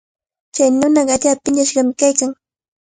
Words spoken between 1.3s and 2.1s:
piñashqami